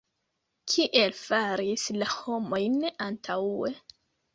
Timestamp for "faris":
1.19-1.85